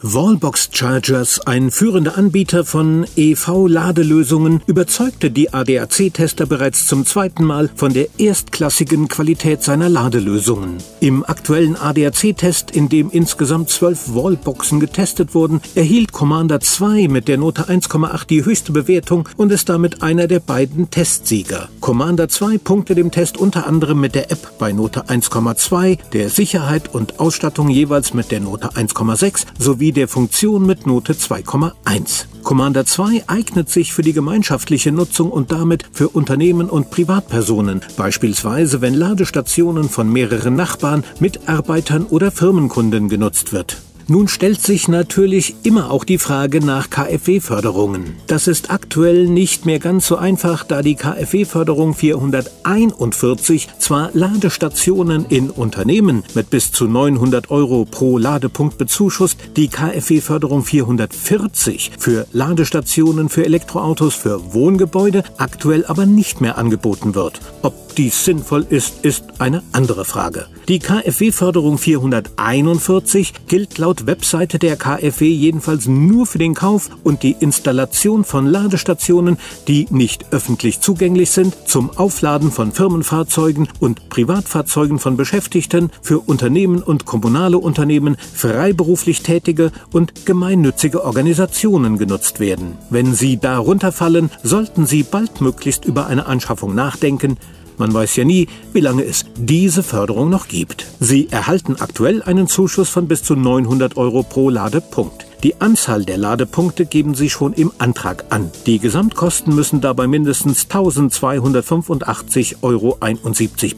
[0.00, 7.92] Wallbox Chargers, ein führender Anbieter von EV-Ladelösungen, überzeugte die ADAC-Tester bereits zum zweiten Mal von
[7.92, 10.76] der erstklassigen Qualität seiner Ladelösungen.
[11.00, 17.38] Im aktuellen ADAC-Test, in dem insgesamt zwölf Wallboxen getestet wurden, erhielt Commander 2 mit der
[17.38, 21.70] Note 1,8 die höchste Bewertung und ist damit einer der beiden Testsieger.
[21.80, 26.94] Commander 2 punkte dem Test unter anderem mit der App bei Note 1,2, der Sicherheit
[26.94, 32.26] und Ausstattung jeweils mit der Note 1,6 sowie sowie der Funktion mit Note 2,1.
[32.42, 38.82] Commander 2 eignet sich für die gemeinschaftliche Nutzung und damit für Unternehmen und Privatpersonen, beispielsweise
[38.82, 43.78] wenn Ladestationen von mehreren Nachbarn, Mitarbeitern oder Firmenkunden genutzt wird.
[44.10, 48.16] Nun stellt sich natürlich immer auch die Frage nach KfW-Förderungen.
[48.26, 55.50] Das ist aktuell nicht mehr ganz so einfach, da die KfW-Förderung 441 zwar Ladestationen in
[55.50, 63.44] Unternehmen mit bis zu 900 Euro pro Ladepunkt bezuschusst, die KfW-Förderung 440 für Ladestationen für
[63.44, 67.40] Elektroautos für Wohngebäude aktuell aber nicht mehr angeboten wird.
[67.60, 70.46] Ob dies sinnvoll ist, ist eine andere Frage.
[70.68, 77.36] Die KfW-Förderung 441 gilt laut Webseite der KfW jedenfalls nur für den Kauf und die
[77.40, 85.16] Installation von Ladestationen, die nicht öffentlich zugänglich sind, zum Aufladen von Firmenfahrzeugen und Privatfahrzeugen von
[85.16, 92.78] Beschäftigten, für Unternehmen und kommunale Unternehmen, freiberuflich Tätige und gemeinnützige Organisationen genutzt werden.
[92.90, 97.38] Wenn Sie darunter fallen, sollten Sie baldmöglichst über eine Anschaffung nachdenken,
[97.78, 100.86] man weiß ja nie, wie lange es diese Förderung noch gibt.
[101.00, 105.27] Sie erhalten aktuell einen Zuschuss von bis zu 900 Euro pro Ladepunkt.
[105.44, 108.50] Die Anzahl der Ladepunkte geben Sie schon im Antrag an.
[108.66, 112.98] Die Gesamtkosten müssen dabei mindestens 1285,71 Euro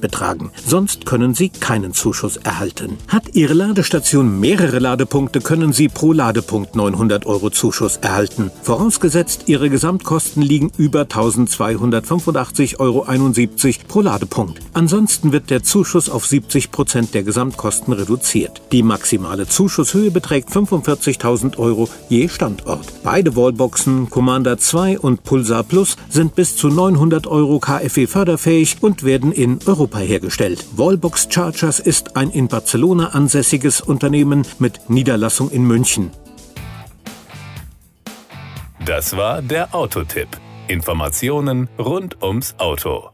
[0.00, 0.52] betragen.
[0.64, 2.96] Sonst können Sie keinen Zuschuss erhalten.
[3.08, 8.50] Hat Ihre Ladestation mehrere Ladepunkte, können Sie pro Ladepunkt 900 Euro Zuschuss erhalten.
[8.62, 13.06] Vorausgesetzt, Ihre Gesamtkosten liegen über 1285,71 Euro
[13.86, 14.60] pro Ladepunkt.
[14.72, 18.62] Ansonsten wird der Zuschuss auf 70 Prozent der Gesamtkosten reduziert.
[18.72, 22.86] Die maximale Zuschusshöhe beträgt 45.000 1000 Euro je Standort.
[23.02, 29.02] Beide Wallboxen Commander 2 und Pulsar Plus sind bis zu 900 Euro KfW förderfähig und
[29.04, 30.64] werden in Europa hergestellt.
[30.76, 36.10] Wallbox Chargers ist ein in Barcelona ansässiges Unternehmen mit Niederlassung in München.
[38.84, 40.28] Das war der Autotipp.
[40.68, 43.10] Informationen rund ums Auto.